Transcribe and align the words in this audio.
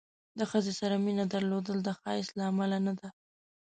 د 0.37 0.39
ښځې 0.51 0.73
سره 0.79 0.95
مینه 1.05 1.25
درلودل 1.33 1.77
د 1.83 1.89
ښایست 1.99 2.31
له 2.37 2.43
امله 2.51 2.77
نه 2.85 2.93
ده. 2.99 3.07